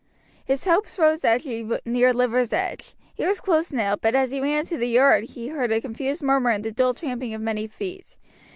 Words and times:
His 0.43 0.65
hopes 0.65 0.97
rose 0.97 1.23
as 1.23 1.43
he 1.43 1.61
neared 1.85 2.15
Liversedge. 2.15 2.95
He 3.13 3.23
was 3.23 3.39
close 3.39 3.71
now, 3.71 3.95
but 3.95 4.15
as 4.15 4.31
he 4.31 4.41
ran 4.41 4.61
into 4.61 4.75
the 4.75 4.87
yard 4.89 5.25
he 5.25 5.49
heard 5.49 5.71
a 5.71 5.79
confused 5.79 6.23
murmur 6.23 6.49
and 6.49 6.65
the 6.65 6.71
dull 6.71 6.95
tramping 6.95 7.35
of 7.35 7.41
many 7.41 7.67
feet. 7.67 8.17